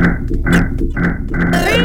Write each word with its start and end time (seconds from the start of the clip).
Hey, 0.00 1.80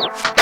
Bye. 0.00 0.39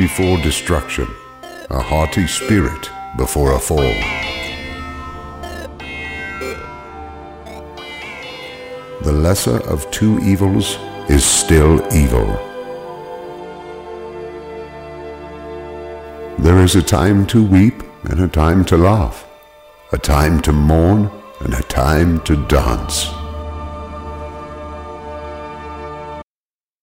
Before 0.00 0.38
destruction, 0.38 1.06
a 1.68 1.78
haughty 1.78 2.26
spirit 2.26 2.90
before 3.18 3.52
a 3.52 3.58
fall. 3.58 3.94
The 9.02 9.12
lesser 9.12 9.58
of 9.68 9.90
two 9.90 10.18
evils 10.20 10.78
is 11.10 11.22
still 11.22 11.86
evil. 11.94 12.28
There 16.38 16.60
is 16.64 16.76
a 16.76 16.82
time 16.82 17.26
to 17.26 17.44
weep 17.44 17.82
and 18.04 18.20
a 18.20 18.28
time 18.28 18.64
to 18.72 18.78
laugh, 18.78 19.26
a 19.92 19.98
time 19.98 20.40
to 20.40 20.52
mourn 20.52 21.10
and 21.40 21.52
a 21.52 21.62
time 21.64 22.22
to 22.22 22.36
dance. 22.46 23.19